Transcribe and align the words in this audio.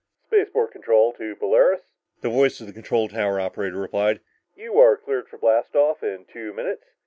"Spaceport 0.25 0.71
control 0.71 1.13
to 1.13 1.35
Polaris," 1.35 1.81
the 2.21 2.29
voice 2.31 2.59
of 2.59 2.73
the 2.73 2.81
tower 2.81 3.39
operator 3.39 3.77
replied. 3.77 4.19
"You 4.55 4.79
are 4.79 4.97
cleared 4.97 5.27
for 5.27 5.37
blast 5.37 5.75
off 5.75 6.01
in 6.01 6.25
two 6.25 6.53
minutes. 6.53 6.85